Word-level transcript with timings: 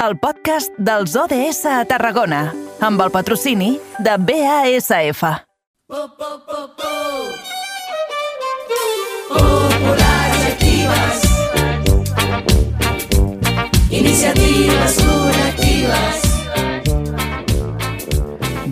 el 0.00 0.16
podcast 0.16 0.72
dels 0.80 1.12
ODS 1.18 1.66
a 1.68 1.82
Tarragona, 1.84 2.54
amb 2.80 3.02
el 3.04 3.10
patrocini 3.12 3.74
de 4.00 4.14
BASF. 4.16 5.20
Populars 9.28 10.46
actives. 10.54 11.28
Iniciatives 14.00 14.98
col·lectives. 15.04 16.29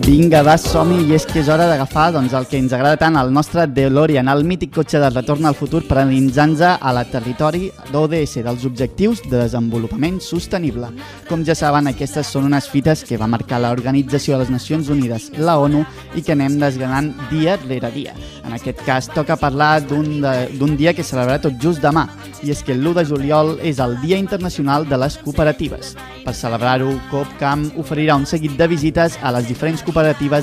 Vinga, 0.09 0.39
va, 0.41 0.55
som 0.57 0.89
i 0.89 1.11
és 1.13 1.21
que 1.29 1.37
és 1.37 1.49
hora 1.53 1.67
d'agafar 1.69 2.07
doncs, 2.15 2.31
el 2.33 2.47
que 2.49 2.57
ens 2.57 2.71
agrada 2.73 2.97
tant, 2.97 3.13
el 3.19 3.27
nostre 3.29 3.67
DeLorean, 3.69 4.25
el 4.31 4.41
mític 4.41 4.71
cotxe 4.73 4.97
de 4.97 5.11
retorn 5.11 5.45
al 5.45 5.53
futur 5.53 5.83
per 5.85 5.99
endinsar-nos 6.01 6.63
a 6.65 6.93
la 6.97 7.03
territori 7.05 7.67
d'ODS, 7.91 8.39
dels 8.47 8.65
Objectius 8.65 9.21
de 9.27 9.35
Desenvolupament 9.35 10.17
Sostenible. 10.25 10.89
Com 11.29 11.43
ja 11.45 11.53
saben, 11.53 11.91
aquestes 11.91 12.31
són 12.33 12.47
unes 12.49 12.65
fites 12.73 13.03
que 13.05 13.19
va 13.21 13.29
marcar 13.29 13.59
l'Organització 13.61 14.33
de 14.33 14.39
les 14.41 14.53
Nacions 14.55 14.89
Unides, 14.89 15.29
la 15.37 15.59
ONU, 15.61 15.83
i 16.17 16.25
que 16.25 16.33
anem 16.33 16.57
desgranant 16.57 17.13
dia 17.29 17.59
rere 17.67 17.93
dia. 17.93 18.17
En 18.41 18.57
aquest 18.57 18.81
cas, 18.81 19.11
toca 19.13 19.37
parlar 19.37 19.83
d'un 19.85 20.73
dia 20.73 20.95
que 20.97 21.05
celebrarà 21.05 21.37
tot 21.43 21.61
just 21.61 21.85
demà, 21.85 22.07
i 22.41 22.49
és 22.49 22.65
que 22.65 22.73
l'1 22.73 22.95
de 22.97 23.05
juliol 23.05 23.59
és 23.61 23.77
el 23.77 23.99
Dia 24.01 24.17
Internacional 24.17 24.89
de 24.89 24.97
les 24.97 25.19
Cooperatives. 25.21 25.93
Per 26.25 26.33
celebrar-ho, 26.33 26.95
COPCAM 27.13 27.69
oferirà 27.77 28.17
un 28.17 28.25
seguit 28.25 28.57
de 28.57 28.71
visites 28.73 29.19
a 29.21 29.35
les 29.37 29.45
diferents 29.45 29.83
cooperatives 29.83 29.98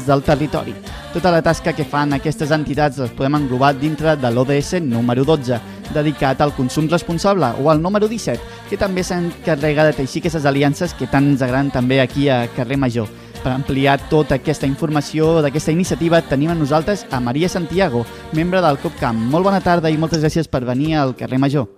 del 0.06 0.23
territori. 0.23 0.74
Tota 1.12 1.30
la 1.30 1.42
tasca 1.42 1.73
que 1.73 1.84
fan 1.84 2.12
aquestes 2.12 2.51
entitats 2.51 2.98
les 2.98 3.10
podem 3.10 3.34
englobar 3.34 3.74
dintre 3.78 4.16
de 4.16 4.30
l'ODS 4.30 4.83
número 4.83 5.24
12, 5.24 5.59
dedicat 5.95 6.41
al 6.41 6.55
consum 6.55 6.88
responsable, 6.88 7.47
o 7.62 7.70
al 7.70 7.80
número 7.80 8.09
17, 8.09 8.41
que 8.69 8.77
també 8.77 9.02
s'encarrega 9.02 9.84
de 9.84 9.95
teixir 9.97 10.20
aquestes 10.20 10.45
aliances 10.45 10.95
que 10.95 11.06
tant 11.06 11.24
ens 11.24 11.42
agraden 11.42 11.70
també 11.70 12.00
aquí 12.00 12.28
a 12.28 12.47
Carrer 12.56 12.77
Major. 12.77 13.09
Per 13.42 13.52
ampliar 13.52 14.00
tota 14.11 14.37
aquesta 14.37 14.66
informació 14.66 15.41
d'aquesta 15.41 15.72
iniciativa 15.72 16.20
tenim 16.20 16.50
a 16.50 16.55
nosaltres 16.59 17.06
a 17.11 17.20
Maria 17.20 17.48
Santiago, 17.48 18.05
membre 18.33 18.61
del 18.61 18.78
COPCAM. 18.78 19.28
Molt 19.31 19.44
bona 19.47 19.61
tarda 19.61 19.91
i 19.91 19.97
moltes 19.97 20.20
gràcies 20.20 20.48
per 20.50 20.64
venir 20.64 20.97
al 20.97 21.14
carrer 21.16 21.38
Major. 21.38 21.69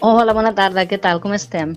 Hola, 0.00 0.32
bona 0.32 0.54
tarda, 0.56 0.86
què 0.88 0.96
tal, 0.96 1.20
com 1.20 1.34
estem? 1.36 1.76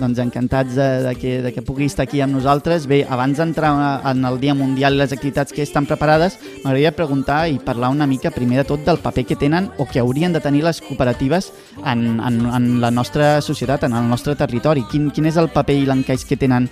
Doncs 0.00 0.18
encantats 0.22 0.74
de, 0.74 0.88
de, 1.04 1.14
que, 1.14 1.32
de 1.44 1.52
que 1.52 1.62
pugui 1.62 1.84
estar 1.90 2.06
aquí 2.06 2.22
amb 2.24 2.32
nosaltres. 2.38 2.86
Bé, 2.88 3.02
abans 3.04 3.36
d'entrar 3.36 3.72
en 4.08 4.24
el 4.24 4.38
Dia 4.40 4.54
Mundial 4.56 4.96
i 4.96 5.00
les 5.02 5.12
activitats 5.12 5.52
que 5.52 5.62
estan 5.62 5.86
preparades, 5.88 6.38
m'agradaria 6.64 6.94
preguntar 6.96 7.42
i 7.52 7.58
parlar 7.60 7.92
una 7.92 8.08
mica 8.08 8.32
primer 8.32 8.62
de 8.62 8.68
tot 8.70 8.86
del 8.86 9.02
paper 9.02 9.26
que 9.28 9.36
tenen 9.36 9.68
o 9.78 9.86
que 9.86 10.00
haurien 10.00 10.32
de 10.32 10.40
tenir 10.40 10.64
les 10.64 10.80
cooperatives 10.80 11.52
en, 11.84 12.20
en, 12.20 12.40
en 12.48 12.70
la 12.80 12.90
nostra 12.90 13.40
societat, 13.44 13.84
en 13.84 13.98
el 13.98 14.08
nostre 14.08 14.36
territori. 14.36 14.86
Quin, 14.90 15.10
quin 15.12 15.28
és 15.28 15.36
el 15.40 15.52
paper 15.52 15.76
i 15.76 15.84
l'encaix 15.88 16.24
que 16.24 16.40
tenen 16.40 16.70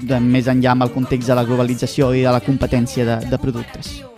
de, 0.00 0.20
més 0.20 0.48
enllà 0.48 0.72
amb 0.72 0.88
el 0.88 0.96
context 0.96 1.28
de 1.28 1.36
la 1.36 1.44
globalització 1.44 2.14
i 2.16 2.24
de 2.24 2.32
la 2.32 2.40
competència 2.40 3.04
de, 3.04 3.20
de 3.28 3.42
productes? 3.42 4.11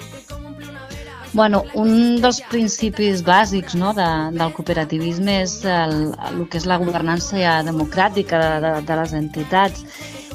Bueno, 1.35 1.65
un 1.75 2.21
dels 2.23 2.39
principis 2.47 3.25
bàsics 3.27 3.75
no, 3.75 3.89
de, 3.97 4.07
del 4.37 4.53
cooperativisme 4.55 5.41
és 5.43 5.57
el, 5.67 5.97
el 6.29 6.45
que 6.47 6.61
és 6.61 6.67
la 6.71 6.77
governança 6.79 7.57
democràtica 7.67 8.39
de, 8.39 8.53
de, 8.63 8.71
de 8.87 8.99
les 9.01 9.15
entitats 9.19 9.83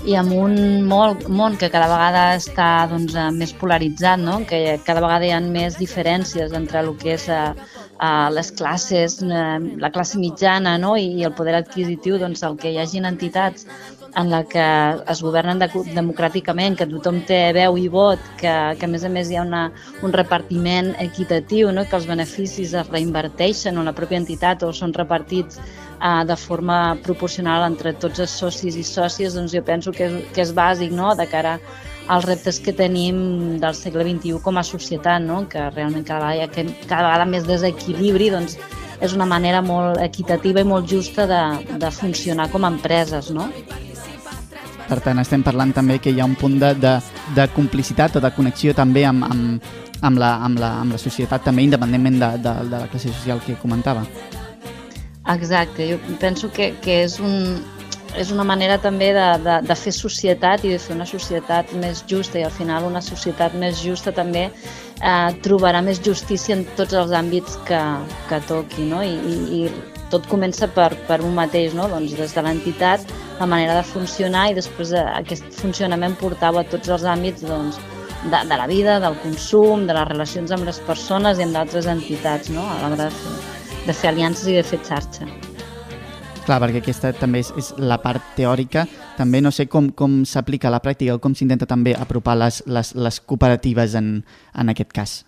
i 0.04 0.18
amb 0.20 0.36
un 0.36 0.58
món, 0.92 1.16
món 1.32 1.56
que 1.62 1.70
cada 1.72 1.88
vegada 1.88 2.24
està 2.36 2.68
doncs, 2.92 3.16
eh, 3.16 3.30
més 3.36 3.56
polaritzat, 3.62 4.20
no? 4.20 4.42
que 4.50 4.76
cada 4.84 5.00
vegada 5.06 5.28
hi 5.28 5.32
ha 5.36 5.40
més 5.44 5.80
diferències 5.80 6.52
entre 6.60 6.84
el 6.84 6.92
que 7.00 7.16
és 7.16 7.30
eh, 7.32 7.40
eh, 7.56 8.28
les 8.36 8.52
classes, 8.60 9.22
eh, 9.24 9.58
la 9.80 9.94
classe 9.96 10.20
mitjana 10.20 10.76
no? 10.84 10.98
I, 11.00 11.14
i 11.20 11.28
el 11.28 11.36
poder 11.40 11.56
adquisitiu, 11.62 12.20
doncs, 12.20 12.44
el 12.44 12.60
que 12.60 12.76
hi 12.76 12.80
hagin 12.84 13.08
entitats 13.08 13.68
en 14.16 14.30
la 14.30 14.44
que 14.44 14.64
es 15.12 15.22
governen 15.22 15.60
de, 15.62 15.68
democràticament, 15.94 16.78
que 16.80 16.88
tothom 16.90 17.20
té 17.28 17.40
veu 17.56 17.78
i 17.78 17.88
vot, 17.92 18.22
que, 18.40 18.54
que 18.80 18.88
a 18.88 18.90
més 18.90 19.06
a 19.06 19.12
més 19.12 19.30
hi 19.30 19.38
ha 19.38 19.46
una, 19.46 19.68
un 20.06 20.16
repartiment 20.16 20.94
equitatiu, 21.04 21.72
no? 21.76 21.86
que 21.86 21.98
els 21.98 22.08
beneficis 22.10 22.74
es 22.74 22.90
reinverteixen 22.90 23.78
en 23.78 23.90
la 23.90 23.96
pròpia 23.96 24.22
entitat 24.22 24.66
o 24.66 24.72
són 24.74 24.96
repartits 24.98 25.60
eh, 25.60 26.24
de 26.26 26.40
forma 26.40 26.98
proporcional 27.06 27.68
entre 27.68 27.94
tots 27.94 28.26
els 28.26 28.34
socis 28.42 28.80
i 28.80 28.86
sòcies, 28.88 29.38
doncs 29.38 29.54
jo 29.56 29.64
penso 29.66 29.94
que 29.96 30.10
és, 30.10 30.18
que 30.34 30.44
és 30.46 30.56
bàsic 30.56 30.96
no? 30.96 31.14
de 31.16 31.30
cara 31.30 31.60
als 32.10 32.26
reptes 32.26 32.58
que 32.66 32.74
tenim 32.74 33.60
del 33.62 33.76
segle 33.78 34.04
XXI 34.08 34.42
com 34.42 34.58
a 34.58 34.66
societat, 34.66 35.22
no? 35.22 35.44
que 35.50 35.70
realment 35.76 36.08
cada 36.08 36.34
vegada, 36.34 36.66
cada 36.90 37.06
vegada 37.06 37.30
més 37.30 37.46
desequilibri, 37.46 38.32
doncs 38.34 38.58
és 39.00 39.14
una 39.16 39.28
manera 39.30 39.62
molt 39.64 40.02
equitativa 40.04 40.60
i 40.60 40.68
molt 40.68 40.90
justa 40.90 41.28
de, 41.30 41.44
de 41.80 41.92
funcionar 41.94 42.50
com 42.52 42.66
a 42.66 42.74
empreses, 42.74 43.30
no? 43.32 43.48
Per 44.90 44.98
tant, 45.06 45.22
estem 45.22 45.44
parlant 45.46 45.72
també 45.76 46.00
que 46.02 46.10
hi 46.10 46.20
ha 46.20 46.26
un 46.26 46.36
punt 46.40 46.58
de, 46.62 46.74
de, 46.82 46.96
de 47.38 47.46
complicitat 47.54 48.18
o 48.18 48.24
de 48.24 48.32
connexió 48.34 48.74
també 48.74 49.06
amb, 49.06 49.26
amb, 49.28 49.72
amb, 50.02 50.18
la, 50.18 50.36
amb, 50.46 50.60
la, 50.60 50.74
amb 50.82 50.96
la 50.96 51.02
societat, 51.02 51.44
també 51.46 51.68
independentment 51.68 52.18
de, 52.20 52.30
de, 52.42 52.54
de 52.72 52.78
la 52.78 52.88
classe 52.90 53.14
social 53.14 53.42
que 53.46 53.58
comentava. 53.62 54.06
Exacte, 55.30 55.92
jo 55.92 56.00
penso 56.20 56.50
que, 56.50 56.72
que 56.82 57.04
és, 57.04 57.20
un, 57.22 57.60
és 58.18 58.32
una 58.34 58.46
manera 58.48 58.80
també 58.82 59.12
de, 59.14 59.28
de, 59.46 59.60
de 59.68 59.78
fer 59.78 59.94
societat 59.94 60.66
i 60.66 60.74
de 60.74 60.80
fer 60.82 60.96
una 60.96 61.06
societat 61.06 61.76
més 61.78 62.02
justa 62.10 62.42
i 62.42 62.48
al 62.48 62.56
final 62.56 62.88
una 62.88 63.04
societat 63.06 63.54
més 63.54 63.84
justa 63.84 64.16
també 64.16 64.48
eh, 64.50 65.30
trobarà 65.46 65.84
més 65.86 66.02
justícia 66.02 66.58
en 66.58 66.66
tots 66.80 66.98
els 66.98 67.14
àmbits 67.14 67.60
que, 67.70 67.84
que 68.32 68.42
toqui 68.50 68.90
no? 68.90 69.04
I, 69.06 69.14
i, 69.14 69.62
i 69.62 70.00
tot 70.10 70.26
comença 70.32 70.66
per, 70.74 70.96
per 71.06 71.22
un 71.22 71.36
mateix, 71.38 71.76
no? 71.78 71.86
doncs 71.92 72.16
des 72.18 72.34
de 72.34 72.46
l'entitat, 72.46 73.06
la 73.40 73.48
manera 73.48 73.78
de 73.78 73.86
funcionar 73.88 74.50
i 74.52 74.58
després 74.58 74.92
de, 74.94 75.04
aquest 75.16 75.48
funcionament 75.62 76.18
portau 76.20 76.60
a 76.60 76.66
tots 76.68 76.92
els 76.92 77.06
àmbits 77.08 77.46
doncs, 77.48 77.80
de, 78.26 78.42
de 78.50 78.58
la 78.60 78.68
vida, 78.68 79.00
del 79.00 79.16
consum, 79.24 79.86
de 79.88 79.96
les 79.96 80.08
relacions 80.10 80.52
amb 80.52 80.68
les 80.68 80.80
persones 80.84 81.40
i 81.40 81.46
amb 81.48 81.56
d'altres 81.56 81.88
entitats 81.88 82.52
no? 82.52 82.66
a 82.68 82.82
l'hora 82.82 83.06
de, 83.06 83.12
fer, 83.16 83.38
de 83.86 83.96
fer 83.96 84.12
aliances 84.12 84.50
i 84.52 84.58
de 84.60 84.66
fer 84.68 84.82
xarxa. 84.84 85.30
Clar, 86.50 86.58
perquè 86.64 86.82
aquesta 86.82 87.14
també 87.14 87.44
és, 87.44 87.54
és 87.62 87.72
la 87.78 88.00
part 88.02 88.34
teòrica. 88.36 88.88
També 89.20 89.42
no 89.44 89.52
sé 89.54 89.68
com, 89.70 89.92
com 89.94 90.24
s'aplica 90.26 90.68
a 90.68 90.74
la 90.74 90.82
pràctica 90.84 91.16
o 91.16 91.22
com 91.22 91.36
s'intenta 91.38 91.68
també 91.70 91.94
apropar 91.94 92.36
les, 92.40 92.64
les, 92.66 92.96
les 92.98 93.20
cooperatives 93.22 93.96
en, 94.00 94.16
en 94.58 94.74
aquest 94.74 94.96
cas. 94.96 95.20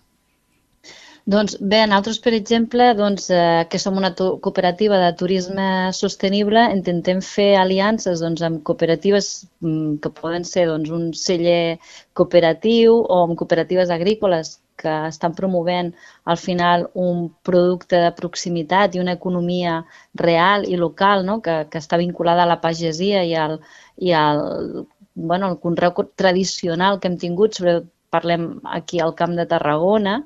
Doncs 1.32 1.54
bé, 1.72 1.78
nosaltres, 1.88 2.18
per 2.24 2.32
exemple, 2.36 2.86
doncs, 2.98 3.30
eh, 3.32 3.66
que 3.72 3.80
som 3.80 3.98
una 4.00 4.10
cooperativa 4.16 4.98
de 5.00 5.12
turisme 5.20 5.68
sostenible, 5.96 6.64
intentem 6.76 7.22
fer 7.24 7.52
aliances 7.60 8.24
doncs, 8.24 8.42
amb 8.48 8.64
cooperatives 8.68 9.30
mm, 9.62 10.02
que 10.04 10.12
poden 10.18 10.44
ser 10.50 10.66
doncs, 10.68 10.90
un 10.98 11.06
celler 11.14 11.78
cooperatiu 12.20 12.98
o 13.04 13.22
amb 13.28 13.38
cooperatives 13.40 13.94
agrícoles 13.96 14.58
que 14.82 14.98
estan 15.08 15.38
promovent 15.38 15.94
al 16.34 16.42
final 16.42 16.88
un 17.06 17.24
producte 17.48 18.02
de 18.04 18.12
proximitat 18.18 18.96
i 18.98 19.04
una 19.06 19.16
economia 19.20 19.78
real 20.26 20.68
i 20.68 20.76
local 20.84 21.26
no? 21.30 21.40
que, 21.46 21.62
que 21.72 21.80
està 21.80 22.02
vinculada 22.02 22.44
a 22.44 22.52
la 22.52 22.60
pagesia 22.66 23.24
i 23.24 23.36
al, 23.46 23.60
i 23.98 24.12
al 24.12 24.44
bueno, 25.14 25.52
el 25.52 25.60
conreu 25.64 25.94
tradicional 26.16 27.00
que 27.00 27.12
hem 27.12 27.20
tingut, 27.22 27.56
sobre, 27.56 27.82
parlem 28.12 28.58
aquí 28.68 29.00
al 29.00 29.16
Camp 29.16 29.38
de 29.40 29.46
Tarragona, 29.48 30.22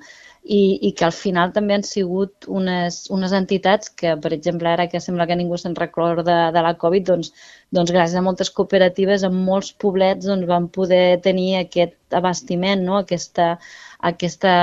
i, 0.45 0.77
i 0.87 0.91
que 0.93 1.07
al 1.07 1.13
final 1.15 1.49
també 1.53 1.73
han 1.73 1.83
sigut 1.85 2.45
unes, 2.45 2.99
unes 3.13 3.31
entitats 3.33 3.89
que, 3.97 4.11
per 4.21 4.29
exemple, 4.35 4.69
ara 4.69 4.85
que 4.91 5.01
sembla 5.01 5.25
que 5.25 5.37
ningú 5.39 5.57
se'n 5.57 5.73
recorda 5.79 6.35
de 6.53 6.61
la 6.61 6.75
Covid, 6.77 7.07
doncs, 7.07 7.31
doncs 7.73 7.93
gràcies 7.95 8.19
a 8.19 8.23
moltes 8.25 8.51
cooperatives 8.53 9.25
en 9.25 9.39
molts 9.47 9.71
poblets 9.81 10.27
doncs, 10.29 10.45
van 10.49 10.67
poder 10.75 11.17
tenir 11.25 11.55
aquest 11.63 11.97
abastiment, 12.19 12.83
no? 12.85 12.99
aquesta, 13.01 13.55
aquesta, 14.11 14.53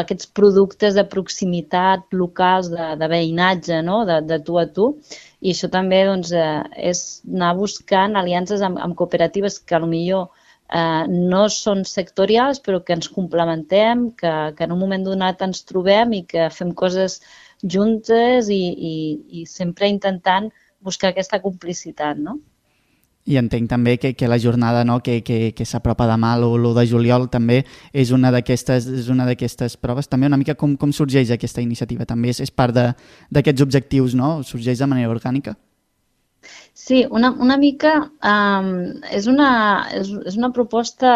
aquests 0.00 0.30
productes 0.40 0.96
de 0.96 1.04
proximitat 1.12 2.08
locals, 2.16 2.72
de, 2.72 2.94
de 3.00 3.10
veïnatge, 3.12 3.82
no? 3.84 4.00
de, 4.08 4.22
de 4.24 4.40
tu 4.48 4.56
a 4.62 4.64
tu, 4.78 4.94
i 5.44 5.52
això 5.52 5.68
també 5.68 6.06
doncs, 6.08 6.32
eh, 6.32 6.62
és 6.92 7.04
anar 7.28 7.52
buscant 7.60 8.16
aliances 8.16 8.64
amb, 8.64 8.80
amb 8.80 8.96
cooperatives 8.96 9.60
que 9.60 9.82
millor 9.84 10.30
eh, 10.72 11.04
no 11.08 11.44
són 11.52 11.84
sectorials 11.88 12.60
però 12.64 12.80
que 12.84 12.96
ens 12.96 13.10
complementem, 13.12 14.10
que, 14.18 14.34
que 14.56 14.64
en 14.64 14.72
un 14.72 14.80
moment 14.80 15.04
donat 15.04 15.42
ens 15.46 15.64
trobem 15.68 16.14
i 16.20 16.24
que 16.28 16.48
fem 16.50 16.72
coses 16.72 17.20
juntes 17.62 18.50
i, 18.52 18.64
i, 18.92 18.96
i 19.40 19.46
sempre 19.46 19.88
intentant 19.88 20.50
buscar 20.84 21.12
aquesta 21.12 21.40
complicitat, 21.40 22.18
no? 22.20 22.38
I 23.24 23.38
entenc 23.40 23.70
també 23.70 23.94
que, 23.96 24.10
que 24.12 24.28
la 24.28 24.36
jornada 24.36 24.82
no, 24.84 24.98
que, 25.00 25.22
que, 25.24 25.54
que 25.56 25.64
s'apropa 25.64 26.04
demà, 26.10 26.34
l'1 26.36 26.74
de 26.76 26.84
juliol, 26.90 27.30
també 27.32 27.62
és 27.96 28.12
una 28.12 28.28
d'aquestes 28.34 28.84
és 28.84 29.08
una 29.08 29.24
d'aquestes 29.24 29.78
proves. 29.80 30.10
També 30.12 30.28
una 30.28 30.36
mica 30.36 30.54
com, 30.60 30.74
com 30.76 30.92
sorgeix 30.92 31.32
aquesta 31.32 31.64
iniciativa? 31.64 32.04
També 32.04 32.34
és, 32.34 32.42
és 32.44 32.52
part 32.52 32.76
d'aquests 32.76 33.64
objectius, 33.64 34.12
no? 34.12 34.42
Sorgeix 34.44 34.84
de 34.84 34.90
manera 34.92 35.14
orgànica? 35.14 35.56
Sí, 36.74 37.04
una, 37.10 37.30
una 37.46 37.56
mica 37.56 37.94
um, 38.20 38.74
és, 39.10 39.28
una, 39.30 39.50
és, 39.94 40.10
és 40.32 40.36
una 40.40 40.50
proposta 40.52 41.14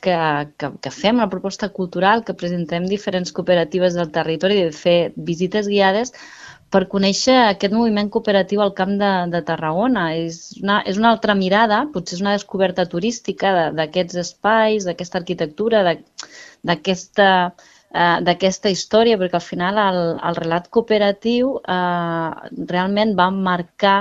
que, 0.00 0.18
que, 0.56 0.70
que 0.80 0.92
fem, 0.94 1.18
una 1.18 1.30
proposta 1.32 1.70
cultural 1.76 2.22
que 2.24 2.36
presentem 2.42 2.86
diferents 2.88 3.32
cooperatives 3.36 3.96
del 3.98 4.12
territori 4.14 4.60
de 4.62 4.76
fer 4.76 4.98
visites 5.16 5.68
guiades 5.68 6.14
per 6.70 6.84
conèixer 6.92 7.34
aquest 7.36 7.74
moviment 7.74 8.08
cooperatiu 8.14 8.62
al 8.62 8.72
Camp 8.78 8.94
de, 9.00 9.10
de 9.32 9.40
Tarragona. 9.48 10.04
És 10.14 10.60
una, 10.62 10.78
és 10.86 11.00
una 11.00 11.10
altra 11.10 11.34
mirada, 11.34 11.82
potser 11.94 12.16
és 12.18 12.22
una 12.22 12.36
descoberta 12.36 12.86
turística 12.86 13.70
d'aquests 13.74 14.20
espais, 14.22 14.86
d'aquesta 14.86 15.18
arquitectura, 15.20 15.82
d'aquesta 16.70 17.30
eh, 17.90 18.18
d'aquesta 18.26 18.70
història, 18.70 19.18
perquè 19.18 19.40
al 19.40 19.46
final 19.48 19.82
el, 19.82 20.00
el 20.30 20.38
relat 20.38 20.70
cooperatiu 20.70 21.56
eh, 21.58 22.50
realment 22.70 23.16
va 23.18 23.30
marcar 23.34 23.98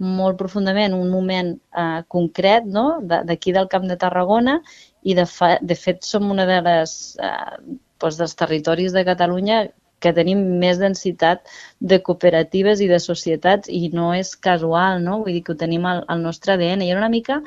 molt 0.00 0.38
profundament 0.40 0.94
un 0.96 1.10
moment 1.12 1.52
eh, 1.54 2.00
concret 2.08 2.66
no? 2.66 3.00
d'aquí 3.04 3.52
de, 3.52 3.58
del 3.58 3.68
Camp 3.72 3.86
de 3.88 3.98
Tarragona 4.00 4.58
i 5.02 5.14
de, 5.16 5.26
fa, 5.28 5.54
de 5.60 5.76
fet 5.76 6.04
som 6.04 6.30
una 6.32 6.46
de 6.48 6.60
les, 6.64 6.96
eh, 7.20 7.76
doncs 8.00 8.18
dels 8.20 8.36
territoris 8.36 8.96
de 8.96 9.04
Catalunya 9.04 9.66
que 10.00 10.12
tenim 10.16 10.40
més 10.60 10.80
densitat 10.80 11.44
de 11.80 12.00
cooperatives 12.00 12.80
i 12.80 12.88
de 12.88 12.98
societats 13.04 13.68
i 13.68 13.90
no 13.92 14.14
és 14.16 14.32
casual, 14.36 15.02
no? 15.04 15.20
vull 15.24 15.36
dir 15.36 15.42
que 15.44 15.52
ho 15.52 15.60
tenim 15.60 15.84
al, 15.86 16.04
al 16.08 16.22
nostre 16.24 16.56
ADN 16.56 16.86
i 16.86 16.90
era 16.90 17.02
una 17.02 17.12
mica 17.12 17.42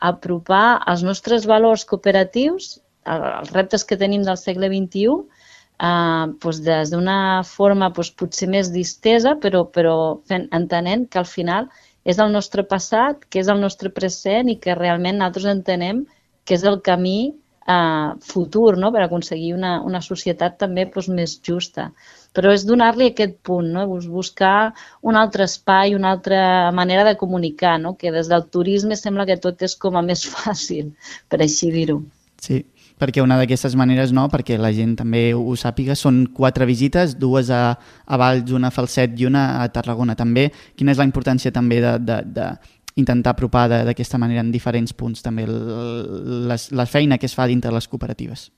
apropar 0.00 0.82
els 0.86 1.02
nostres 1.02 1.46
valors 1.50 1.84
cooperatius, 1.88 2.76
els 3.06 3.50
reptes 3.54 3.84
que 3.86 3.98
tenim 3.98 4.22
del 4.26 4.38
segle 4.38 4.70
XXI, 4.70 5.16
eh, 5.80 6.26
doncs 6.42 6.60
des 6.66 6.92
d'una 6.92 7.18
forma 7.48 7.90
doncs, 7.90 8.12
potser 8.12 8.48
més 8.52 8.70
distesa, 8.74 9.36
però, 9.42 9.64
però 9.72 9.96
fent, 10.28 10.48
entenent 10.52 11.08
que 11.10 11.22
al 11.22 11.28
final 11.30 11.70
és 12.06 12.20
el 12.22 12.30
nostre 12.32 12.62
passat, 12.66 13.24
que 13.30 13.42
és 13.42 13.50
el 13.50 13.58
nostre 13.62 13.90
present 13.94 14.52
i 14.52 14.60
que 14.62 14.78
realment 14.78 15.18
nosaltres 15.18 15.50
entenem 15.50 16.04
que 16.46 16.54
és 16.54 16.62
el 16.70 16.78
camí 16.86 17.34
eh, 17.66 18.10
futur 18.22 18.76
no? 18.78 18.92
per 18.94 19.02
aconseguir 19.04 19.52
una, 19.56 19.80
una 19.82 20.00
societat 20.04 20.58
també 20.62 20.86
doncs, 20.86 21.10
més 21.18 21.34
justa. 21.48 21.90
Però 22.36 22.52
és 22.54 22.66
donar-li 22.68 23.10
aquest 23.10 23.38
punt, 23.48 23.72
no? 23.74 23.86
buscar 24.12 24.72
un 25.02 25.18
altre 25.18 25.48
espai, 25.50 25.96
una 25.98 26.12
altra 26.14 26.70
manera 26.76 27.04
de 27.08 27.16
comunicar, 27.18 27.78
no? 27.82 27.96
que 27.98 28.14
des 28.14 28.30
del 28.30 28.46
turisme 28.54 28.96
sembla 28.96 29.26
que 29.26 29.40
tot 29.42 29.66
és 29.66 29.74
com 29.74 29.98
a 29.98 30.04
més 30.06 30.24
fàcil, 30.36 30.94
per 31.28 31.42
així 31.42 31.72
dir-ho. 31.74 32.00
Sí, 32.42 32.62
perquè 33.00 33.22
una 33.22 33.36
d'aquestes 33.40 33.76
maneres, 33.76 34.12
no, 34.16 34.26
perquè 34.32 34.56
la 34.60 34.72
gent 34.72 34.96
també 35.00 35.28
ho, 35.36 35.56
sàpiga, 35.58 35.96
són 35.98 36.24
quatre 36.36 36.66
visites, 36.68 37.16
dues 37.20 37.50
a, 37.52 37.76
a 38.06 38.20
Valls, 38.20 38.52
una 38.56 38.72
a 38.72 38.74
Falset 38.74 39.18
i 39.20 39.28
una 39.28 39.46
a 39.62 39.68
Tarragona 39.72 40.16
també. 40.16 40.48
Quina 40.76 40.94
és 40.94 41.00
la 41.00 41.08
importància 41.08 41.52
també 41.52 41.82
de, 41.84 41.96
de, 42.00 42.20
de 42.36 42.50
intentar 42.96 43.34
apropar 43.36 43.68
d'aquesta 43.68 44.18
manera 44.18 44.40
en 44.40 44.52
diferents 44.52 44.94
punts 44.96 45.22
també 45.22 45.44
la, 45.46 46.56
la 46.56 46.86
feina 46.88 47.18
que 47.18 47.28
es 47.28 47.36
fa 47.36 47.46
dintre 47.46 47.72
les 47.74 47.88
cooperatives? 47.88 48.48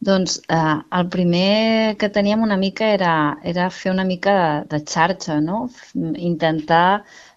Doncs 0.00 0.36
eh, 0.46 0.76
el 0.94 1.08
primer 1.10 1.96
que 1.98 2.08
teníem 2.14 2.42
una 2.42 2.56
mica 2.56 2.86
era, 2.94 3.38
era 3.42 3.66
fer 3.70 3.90
una 3.90 4.04
mica 4.06 4.34
de, 4.38 4.76
de 4.76 4.84
xarxa, 4.86 5.40
no? 5.42 5.68
intentar 6.14 7.02
eh, 7.02 7.27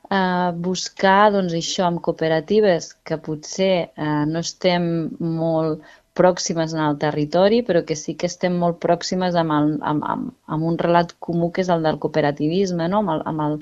buscar 0.59 1.31
doncs, 1.31 1.53
això 1.55 1.85
amb 1.87 2.01
cooperatives 2.03 2.91
que 3.07 3.17
potser 3.23 3.73
eh, 3.95 4.23
no 4.27 4.41
estem 4.43 4.83
molt 5.19 5.85
pròximes 6.19 6.73
en 6.75 6.81
el 6.83 6.97
territori, 6.99 7.61
però 7.63 7.85
que 7.87 7.95
sí 7.95 8.17
que 8.19 8.27
estem 8.27 8.57
molt 8.59 8.81
pròximes 8.83 9.37
amb, 9.39 9.55
el, 9.55 9.71
amb, 9.87 10.03
amb, 10.03 10.33
amb 10.51 10.67
un 10.67 10.77
relat 10.81 11.15
comú 11.19 11.51
que 11.51 11.63
és 11.63 11.71
el 11.71 11.87
del 11.87 11.99
cooperativisme, 12.03 12.89
no? 12.91 12.99
amb, 12.99 13.13
el, 13.15 13.23
amb, 13.31 13.45
el, 13.45 13.55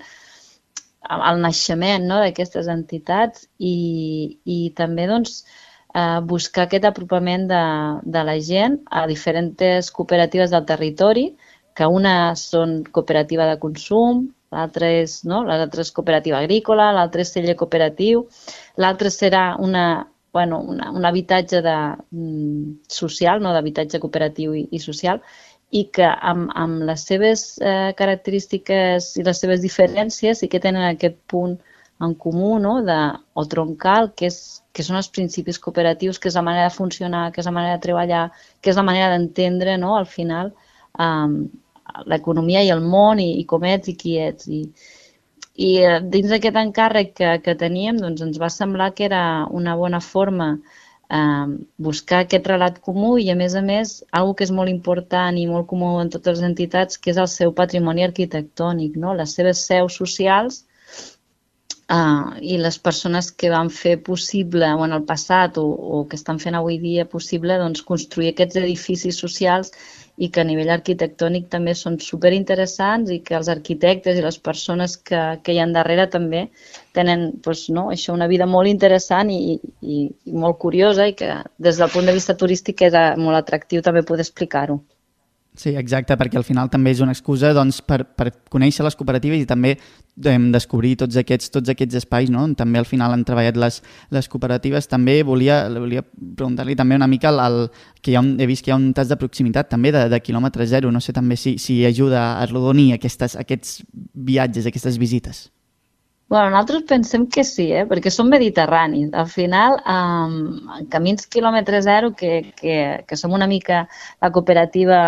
amb 1.13 1.25
el 1.29 1.41
naixement 1.45 2.09
no? 2.09 2.17
d'aquestes 2.23 2.71
entitats 2.73 3.45
i, 3.59 4.39
i 4.43 4.59
també 4.79 5.05
doncs, 5.11 5.43
eh, 5.93 6.19
buscar 6.33 6.65
aquest 6.65 6.89
apropament 6.89 7.45
de, 7.51 7.63
de 8.17 8.25
la 8.25 8.39
gent 8.41 8.81
a 8.89 9.05
diferents 9.11 9.93
cooperatives 9.93 10.49
del 10.55 10.65
territori, 10.65 11.29
que 11.75 11.87
una 11.87 12.35
són 12.35 12.81
cooperativa 12.95 13.47
de 13.49 13.57
consum, 13.61 14.27
l'altra 14.51 14.89
és, 15.01 15.19
no? 15.29 15.43
l'altra 15.47 15.83
és 15.85 15.91
cooperativa 15.95 16.39
agrícola, 16.39 16.91
l'altre 16.95 17.25
és 17.25 17.33
celler 17.35 17.55
cooperatiu, 17.59 18.25
l'altre 18.81 19.11
serà 19.13 19.43
una, 19.59 19.85
bueno, 20.33 20.59
una, 20.73 20.89
un 20.91 21.05
habitatge 21.05 21.61
de, 21.61 21.77
mm, 22.11 22.79
social, 22.87 23.41
no? 23.41 23.53
d'habitatge 23.53 24.01
cooperatiu 24.01 24.55
i, 24.57 24.67
i 24.71 24.79
social, 24.79 25.21
i 25.69 25.85
que 25.93 26.05
amb, 26.05 26.49
amb 26.57 26.81
les 26.89 27.03
seves 27.05 27.43
eh, 27.61 27.91
característiques 27.97 29.11
i 29.21 29.25
les 29.25 29.41
seves 29.43 29.61
diferències 29.61 30.41
sí 30.41 30.49
que 30.49 30.61
tenen 30.61 30.85
aquest 30.87 31.19
punt 31.29 31.59
en 32.01 32.15
comú 32.15 32.55
no? 32.63 32.79
de, 32.85 32.97
o 33.37 33.45
troncal, 33.45 34.09
que, 34.17 34.31
és, 34.31 34.63
que 34.73 34.85
són 34.85 34.97
els 34.97 35.11
principis 35.13 35.59
cooperatius, 35.61 36.17
que 36.17 36.31
és 36.31 36.37
la 36.39 36.45
manera 36.47 36.69
de 36.69 36.75
funcionar, 36.75 37.27
que 37.35 37.43
és 37.43 37.49
la 37.49 37.53
manera 37.53 37.77
de 37.77 37.85
treballar, 37.85 38.23
que 38.61 38.71
és 38.71 38.79
la 38.79 38.87
manera 38.87 39.11
d'entendre 39.13 39.77
no? 39.77 39.95
al 39.97 40.07
final 40.09 40.53
um, 40.97 41.35
l'economia 42.05 42.63
i 42.63 42.71
el 42.73 42.81
món 42.85 43.19
i, 43.19 43.31
i 43.41 43.45
com 43.49 43.65
ets 43.67 43.91
i 43.91 43.95
qui 43.99 44.17
ets. 44.21 44.47
I, 44.47 44.61
i 45.59 45.71
eh, 45.83 45.97
dins 46.13 46.31
d'aquest 46.31 46.59
encàrrec 46.61 47.15
que, 47.19 47.31
que 47.43 47.57
teníem 47.59 47.99
doncs 47.99 48.23
ens 48.25 48.39
va 48.41 48.51
semblar 48.53 48.93
que 48.95 49.07
era 49.09 49.23
una 49.61 49.75
bona 49.75 49.99
forma 49.99 50.53
eh, 50.55 51.47
buscar 51.89 52.23
aquest 52.23 52.47
relat 52.47 52.79
comú 52.85 53.17
i 53.19 53.27
a 53.33 53.35
més 53.35 53.57
a 53.59 53.63
més 53.65 53.97
algo 54.15 54.37
que 54.39 54.47
és 54.47 54.55
molt 54.55 54.71
important 54.71 55.37
i 55.37 55.47
molt 55.51 55.67
comú 55.67 55.97
en 55.99 56.11
totes 56.15 56.39
les 56.39 56.47
entitats 56.47 56.97
que 56.97 57.11
és 57.13 57.19
el 57.19 57.27
seu 57.27 57.53
patrimoni 57.61 58.07
arquitectònic, 58.07 58.95
no? 58.95 59.17
les 59.21 59.35
seves 59.35 59.65
seus 59.71 59.99
socials 60.03 60.65
Uh, 61.89 62.35
i 62.45 62.59
les 62.61 62.75
persones 62.77 63.31
que 63.33 63.49
van 63.49 63.71
fer 63.73 63.95
possible 64.05 64.67
o 64.77 64.83
en 64.85 64.91
el 64.93 65.07
passat 65.09 65.55
o, 65.57 65.63
o 65.65 66.01
que 66.05 66.19
estan 66.19 66.37
fent 66.37 66.53
avui 66.59 66.75
dia 66.77 67.07
possible 67.09 67.55
doncs, 67.57 67.81
construir 67.81 68.29
aquests 68.29 68.59
edificis 68.61 69.17
socials 69.17 69.71
i 70.19 70.27
que 70.35 70.41
a 70.43 70.47
nivell 70.47 70.69
arquitectònic 70.73 71.47
també 71.53 71.73
són 71.79 71.95
super 72.03 72.31
interessants 72.35 73.11
i 73.15 73.19
que 73.23 73.37
els 73.37 73.49
arquitectes 73.53 74.19
i 74.19 74.25
les 74.25 74.37
persones 74.47 74.97
que, 75.09 75.21
que 75.43 75.55
hi 75.55 75.61
ha 75.63 75.67
darrere 75.75 76.09
també 76.15 76.43
tenen 76.97 77.25
doncs, 77.45 77.65
no, 77.77 77.87
això 77.95 78.15
una 78.17 78.27
vida 78.31 78.49
molt 78.57 78.67
interessant 78.71 79.31
i, 79.31 79.39
i, 79.55 79.99
i 80.27 80.35
molt 80.43 80.59
curiosa 80.65 81.07
i 81.07 81.15
que 81.21 81.31
des 81.69 81.79
del 81.79 81.93
punt 81.95 82.11
de 82.11 82.17
vista 82.19 82.35
turístic 82.43 82.83
és 82.89 82.99
molt 83.25 83.39
atractiu 83.39 83.85
també 83.85 84.03
poder 84.03 84.27
explicar-ho. 84.27 84.81
Sí, 85.59 85.73
exacte, 85.75 86.15
perquè 86.15 86.37
al 86.39 86.45
final 86.47 86.69
també 86.71 86.93
és 86.93 87.01
una 87.03 87.11
excusa 87.11 87.49
doncs, 87.51 87.81
per, 87.83 87.97
per 88.15 88.29
conèixer 88.53 88.85
les 88.85 88.95
cooperatives 88.95 89.41
i 89.43 89.47
també 89.49 89.73
eh, 89.75 90.37
descobrir 90.53 90.93
tots 91.01 91.19
aquests, 91.19 91.51
tots 91.51 91.73
aquests 91.73 91.99
espais 91.99 92.31
no? 92.31 92.45
on 92.47 92.53
també 92.55 92.79
al 92.79 92.87
final 92.87 93.11
han 93.11 93.25
treballat 93.27 93.59
les, 93.59 93.81
les 94.15 94.31
cooperatives. 94.31 94.87
També 94.87 95.17
volia, 95.27 95.65
volia 95.75 96.05
preguntar-li 96.07 96.77
també 96.79 96.95
una 96.95 97.11
mica 97.11 97.33
el, 97.33 97.43
el, 97.43 97.59
que 97.99 98.15
ha 98.15 98.23
un, 98.23 98.37
he 98.39 98.47
vist 98.47 98.63
que 98.63 98.71
hi 98.71 98.77
ha 98.77 98.79
un 98.79 98.93
tast 98.95 99.11
de 99.11 99.19
proximitat 99.19 99.67
també 99.75 99.91
de, 99.91 100.07
de 100.07 100.23
quilòmetre 100.23 100.63
zero. 100.63 100.95
No 100.95 101.03
sé 101.03 101.11
també 101.17 101.35
si, 101.35 101.57
si 101.59 101.81
ajuda 101.83 102.23
a 102.23 102.33
arrodonir 102.45 102.93
aquestes, 102.95 103.35
aquests 103.43 103.81
viatges, 104.15 104.71
aquestes 104.71 104.95
visites. 105.01 105.49
Bueno, 106.29 106.51
nosaltres 106.51 106.83
pensem 106.85 107.23
que 107.25 107.41
sí, 107.43 107.63
eh? 107.73 107.87
perquè 107.89 108.11
som 108.13 108.27
mediterranis. 108.29 109.07
Al 109.17 109.25
final, 109.33 109.79
um, 109.81 110.83
Camins 110.93 111.25
quilòmetre 111.25 111.79
zero, 111.81 112.11
que, 112.19 112.51
que, 112.59 112.75
que 113.09 113.17
som 113.17 113.33
una 113.33 113.47
mica 113.49 113.79
la 114.21 114.29
cooperativa 114.35 114.99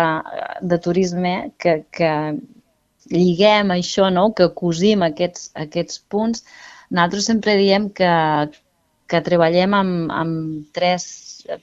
de 0.60 0.78
turisme 0.82 1.34
que, 1.62 1.76
que 1.94 2.10
lliguem 3.14 3.70
això, 3.70 4.08
no? 4.10 4.32
que 4.34 4.50
cosim 4.58 5.06
aquests, 5.06 5.52
aquests 5.66 6.02
punts, 6.10 6.42
nosaltres 6.90 7.30
sempre 7.30 7.54
diem 7.60 7.86
que, 7.94 8.10
que 9.06 9.22
treballem 9.22 9.78
amb, 9.78 10.10
amb 10.10 10.74
tres 10.74 11.06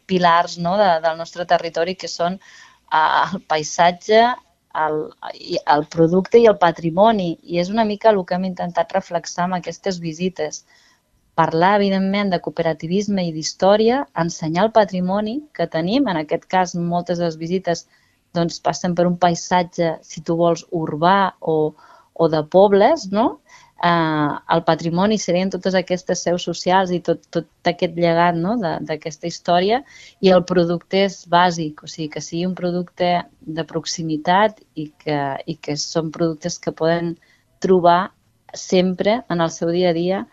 pilars 0.08 0.56
no? 0.56 0.78
de, 0.80 0.94
del 1.04 1.20
nostre 1.20 1.44
territori, 1.52 2.00
que 2.00 2.08
són 2.08 2.40
uh, 2.40 3.28
el 3.28 3.44
paisatge, 3.52 4.24
el, 4.76 5.00
el 5.76 5.86
producte 5.96 6.40
i 6.40 6.48
el 6.52 6.58
patrimoni. 6.62 7.32
I 7.44 7.60
és 7.64 7.72
una 7.74 7.86
mica 7.86 8.12
el 8.12 8.22
que 8.26 8.38
hem 8.38 8.46
intentat 8.50 8.94
reflexar 8.96 9.46
amb 9.46 9.58
aquestes 9.60 10.00
visites. 10.04 10.64
Parlar, 11.40 11.76
evidentment, 11.80 12.34
de 12.34 12.42
cooperativisme 12.44 13.24
i 13.28 13.32
d'història, 13.36 14.04
ensenyar 14.24 14.66
el 14.68 14.74
patrimoni 14.76 15.40
que 15.56 15.70
tenim. 15.78 16.10
En 16.12 16.20
aquest 16.20 16.46
cas, 16.52 16.76
moltes 16.76 17.20
de 17.20 17.30
les 17.30 17.40
visites 17.40 17.88
doncs, 18.36 18.60
passen 18.62 18.96
per 18.96 19.08
un 19.10 19.18
paisatge, 19.18 19.96
si 20.06 20.22
tu 20.22 20.36
vols, 20.38 20.66
urbà 20.84 21.34
o, 21.40 21.74
o 22.14 22.28
de 22.30 22.44
pobles, 22.56 23.08
no? 23.12 23.40
Eh, 23.84 24.32
el 24.56 24.64
patrimoni 24.68 25.18
serien 25.22 25.52
totes 25.54 25.76
aquestes 25.78 26.24
seus 26.26 26.44
socials 26.48 26.92
i 26.92 27.00
tot, 27.06 27.22
tot 27.32 27.72
aquest 27.72 27.96
llegat 27.98 28.38
no? 28.38 28.56
d'aquesta 28.60 29.30
història 29.30 29.82
i 30.22 30.32
el 30.36 30.44
producte 30.48 31.06
és 31.08 31.22
bàsic, 31.30 31.84
o 31.84 31.88
sigui, 31.92 32.10
que 32.16 32.24
sigui 32.24 32.46
un 32.50 32.56
producte 32.58 33.12
de 33.40 33.66
proximitat 33.68 34.60
i 34.76 34.90
que, 35.04 35.20
i 35.46 35.56
que 35.56 35.78
són 35.80 36.12
productes 36.16 36.60
que 36.60 36.76
poden 36.76 37.16
trobar 37.64 38.12
sempre 38.54 39.22
en 39.30 39.42
el 39.42 39.52
seu 39.54 39.72
dia 39.72 39.92
a 39.92 39.98
dia 39.98 40.24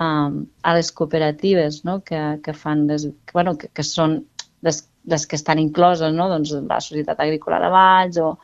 um, 0.00 0.44
a 0.62 0.74
les 0.76 0.90
cooperatives 0.92 1.82
no? 1.84 2.00
que, 2.04 2.20
que 2.44 2.52
fan, 2.52 2.86
des, 2.86 3.08
que, 3.24 3.32
bueno, 3.32 3.56
que, 3.58 3.70
que 3.72 3.86
són 3.86 4.20
les, 4.62 4.84
les 5.04 5.26
que 5.26 5.36
estan 5.36 5.58
incloses, 5.58 6.12
no? 6.14 6.28
doncs 6.32 6.54
la 6.68 6.80
Societat 6.80 7.20
Agrícola 7.20 7.60
de 7.62 7.70
Valls 7.72 8.20
o, 8.20 8.34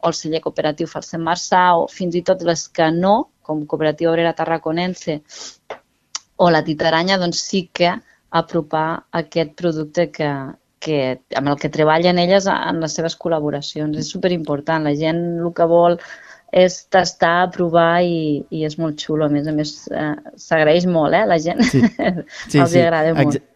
o 0.00 0.10
el 0.10 0.16
celler 0.16 0.42
cooperatiu 0.44 0.90
Falsem 0.90 1.22
Marçà 1.24 1.70
o 1.78 1.86
fins 1.90 2.16
i 2.18 2.24
tot 2.26 2.42
les 2.46 2.66
que 2.68 2.90
no, 2.92 3.30
com 3.44 3.62
Cooperativa 3.68 4.12
Obrera 4.12 4.34
Tarraconense 4.36 5.20
o 6.36 6.50
la 6.50 6.64
Titaranya, 6.66 7.20
doncs 7.20 7.44
sí 7.46 7.68
que 7.72 7.92
apropar 8.34 9.04
aquest 9.14 9.54
producte 9.60 10.08
que, 10.10 10.30
que, 10.82 11.00
amb 11.38 11.52
el 11.52 11.58
que 11.60 11.70
treballen 11.70 12.18
elles 12.18 12.48
en 12.50 12.82
les 12.82 12.96
seves 12.98 13.14
col·laboracions. 13.20 13.94
És 14.00 14.10
superimportant. 14.10 14.88
La 14.88 14.96
gent 14.98 15.22
el 15.38 15.52
que 15.54 15.68
vol 15.70 16.00
és 16.54 16.80
tastar, 16.90 17.50
provar 17.54 18.02
i, 18.06 18.42
i 18.50 18.66
és 18.66 18.76
molt 18.78 18.98
xulo. 19.02 19.28
A 19.28 19.32
més 19.32 19.46
a 19.50 19.54
més, 19.54 19.76
eh, 19.90 20.12
s'agraeix 20.40 20.86
molt, 20.90 21.14
eh, 21.14 21.24
la 21.30 21.40
gent. 21.42 21.62
Sí. 21.70 21.82
Sí, 22.50 22.58
Els 22.58 22.74
sí. 22.74 22.82
agrada 22.82 23.14
molt. 23.14 23.38
Ex 23.38 23.53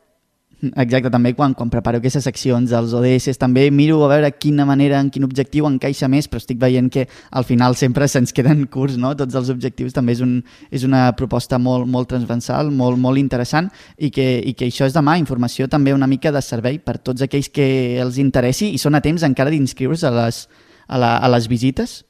Exacte, 0.59 1.11
també 1.15 1.31
quan, 1.39 1.53
quan 1.55 1.71
preparo 1.71 2.01
aquestes 2.01 2.25
seccions 2.27 2.73
dels 2.73 2.91
ODS 2.97 3.39
també 3.39 3.69
miro 3.71 4.01
a 4.03 4.09
veure 4.11 4.31
quina 4.43 4.65
manera, 4.67 4.99
en 4.99 5.11
quin 5.15 5.23
objectiu 5.23 5.69
encaixa 5.69 6.09
més, 6.11 6.27
però 6.27 6.43
estic 6.43 6.59
veient 6.59 6.89
que 6.91 7.05
al 7.31 7.47
final 7.47 7.77
sempre 7.79 8.09
se'ns 8.11 8.35
queden 8.35 8.65
curts, 8.67 8.97
no? 8.99 9.13
Tots 9.19 9.39
els 9.39 9.53
objectius 9.55 9.95
també 9.95 10.17
és, 10.17 10.23
un, 10.25 10.41
és 10.75 10.83
una 10.89 11.05
proposta 11.19 11.61
molt, 11.63 11.87
molt 11.87 12.11
transversal, 12.11 12.73
molt, 12.75 12.99
molt 12.99 13.23
interessant 13.23 13.71
i 13.97 14.11
que, 14.11 14.27
i 14.43 14.57
que 14.59 14.67
això 14.67 14.89
és 14.91 14.99
demà, 14.99 15.15
informació 15.23 15.69
també 15.71 15.95
una 15.95 16.11
mica 16.11 16.35
de 16.35 16.43
servei 16.43 16.83
per 16.83 16.99
tots 16.99 17.23
aquells 17.23 17.53
que 17.55 17.69
els 18.03 18.19
interessi 18.19 18.73
i 18.75 18.83
són 18.83 18.99
a 18.99 19.05
temps 19.05 19.23
encara 19.23 19.55
d'inscriure's 19.55 20.03
a, 20.03 20.15
les, 20.25 20.43
a, 20.89 20.99
la, 20.99 21.17
a 21.23 21.31
les 21.37 21.47
visites? 21.47 22.01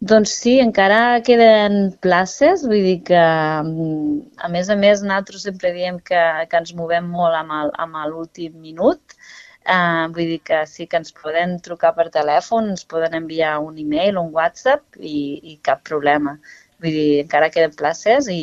Doncs 0.00 0.30
sí, 0.32 0.54
encara 0.64 1.20
queden 1.20 1.90
places, 2.00 2.62
vull 2.64 2.80
dir 2.86 3.00
que, 3.04 3.20
mm, 3.20 4.40
a 4.40 4.48
més 4.48 4.70
a 4.72 4.76
més, 4.76 5.02
nosaltres 5.04 5.42
sempre 5.44 5.74
diem 5.74 5.98
que, 6.00 6.20
que 6.48 6.56
ens 6.56 6.72
movem 6.72 7.04
molt 7.04 7.36
amb 7.36 7.98
l'últim 8.08 8.54
minut, 8.62 9.12
eh, 9.66 10.06
vull 10.14 10.30
dir 10.32 10.38
que 10.40 10.62
sí 10.66 10.86
que 10.86 10.96
ens 10.96 11.12
poden 11.12 11.58
trucar 11.60 11.92
per 11.98 12.08
telèfon, 12.14 12.70
ens 12.72 12.86
poden 12.88 13.14
enviar 13.18 13.58
un 13.60 13.76
e-mail, 13.78 14.16
un 14.16 14.32
WhatsApp 14.32 14.96
i, 14.96 15.40
i 15.52 15.58
cap 15.62 15.84
problema. 15.84 16.38
Vull 16.80 16.96
dir, 16.96 17.10
encara 17.26 17.50
queden 17.52 17.76
places 17.76 18.30
i 18.32 18.40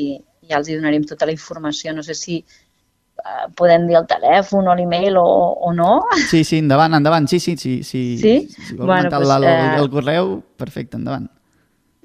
ja 0.48 0.60
els 0.60 0.70
hi 0.70 0.78
donarem 0.78 1.08
tota 1.10 1.26
la 1.26 1.34
informació. 1.34 1.94
No 1.98 2.04
sé 2.06 2.14
si 2.14 2.38
eh, 2.38 3.48
podem 3.58 3.88
dir 3.90 3.98
el 3.98 4.06
telèfon 4.06 4.70
o 4.70 4.76
l'e-mail 4.78 5.18
o, 5.18 5.26
o 5.58 5.74
no. 5.74 6.04
Sí, 6.30 6.44
sí, 6.44 6.62
endavant, 6.62 6.94
endavant. 6.94 7.26
Sí, 7.26 7.40
sí, 7.40 7.58
sí. 7.58 7.82
sí. 7.82 8.04
Sí? 8.22 8.38
Si 8.54 8.78
vol 8.78 8.94
bueno, 8.94 9.10
pues, 9.10 9.34
el, 9.40 9.50
el, 9.50 9.82
el 9.82 9.90
correu, 9.90 10.38
perfecte, 10.62 11.02
endavant. 11.02 11.32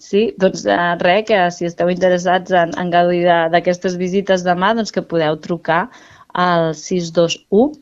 Sí, 0.02 0.22
doncs 0.42 0.64
eh, 0.66 0.76
res, 0.98 1.22
que 1.28 1.38
si 1.54 1.68
esteu 1.68 1.90
interessats 1.92 2.50
en, 2.58 2.74
en 2.78 2.90
gaudir 2.90 3.22
d'aquestes 3.54 3.94
visites 4.00 4.42
demà, 4.42 4.72
doncs 4.74 4.90
que 4.94 5.04
podeu 5.06 5.38
trucar 5.44 5.84
al 6.34 6.72
621 6.74 7.78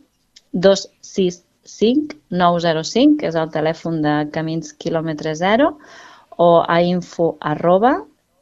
265 0.52 2.18
905, 2.34 3.16
que 3.20 3.30
és 3.30 3.38
el 3.38 3.50
telèfon 3.54 4.00
de 4.04 4.14
Camins 4.34 4.74
Kilòmetre 4.76 5.32
Zero, 5.38 5.72
o 6.36 6.50
a 6.60 6.80
info 6.84 7.34
arroba 7.40 8.00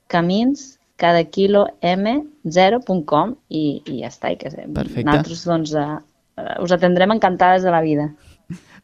camins 0.09 0.79
cada 0.99 1.23
quilo 1.31 1.67
m0.com 1.83 3.35
i, 3.49 3.65
i 3.87 4.01
ja 4.01 4.11
està. 4.11 4.33
I 4.33 4.39
que 4.41 4.51
Perfecte. 4.51 5.07
nosaltres 5.07 5.45
doncs, 5.47 5.75
eh, 5.79 6.57
us 6.65 6.75
atendrem 6.75 7.15
encantades 7.15 7.63
de 7.67 7.75
la 7.75 7.83
vida. 7.85 8.09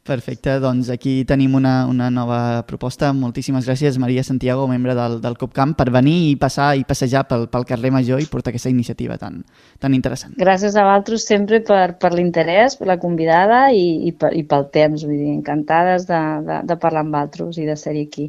Perfecte, 0.04 0.58
doncs 0.60 0.90
aquí 0.92 1.22
tenim 1.24 1.54
una, 1.56 1.86
una 1.88 2.10
nova 2.12 2.38
proposta. 2.68 3.08
Moltíssimes 3.16 3.64
gràcies, 3.64 3.96
Maria 3.96 4.20
Santiago, 4.20 4.66
membre 4.68 4.92
del, 4.98 5.14
del 5.24 5.38
CUPCAM, 5.40 5.72
per 5.78 5.86
venir 5.94 6.16
i 6.26 6.34
passar 6.36 6.74
i 6.76 6.84
passejar 6.84 7.22
pel, 7.30 7.46
pel 7.48 7.64
carrer 7.70 7.88
Major 7.94 8.20
i 8.20 8.28
portar 8.28 8.52
aquesta 8.52 8.68
iniciativa 8.68 9.16
tan, 9.16 9.40
tan 9.80 9.96
interessant. 9.96 10.36
Gràcies 10.36 10.76
a 10.76 10.84
vosaltres 10.84 11.24
sempre 11.24 11.62
per, 11.64 11.94
per 11.96 12.12
l'interès, 12.12 12.76
per 12.76 12.90
la 12.92 12.98
convidada 13.00 13.70
i, 13.72 13.86
i, 14.10 14.12
per, 14.12 14.34
i 14.36 14.44
pel 14.44 14.68
temps. 14.76 15.06
Vull 15.08 15.16
dir, 15.16 15.32
encantades 15.38 16.04
de, 16.12 16.20
de, 16.50 16.60
de 16.68 16.80
parlar 16.84 17.06
amb 17.06 17.16
vosaltres 17.16 17.64
i 17.64 17.70
de 17.72 17.80
ser 17.80 17.96
aquí. 18.04 18.28